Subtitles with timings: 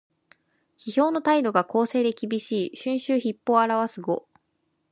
[0.79, 4.27] 批評の態度が公正できびしい「春秋筆法」を表す語。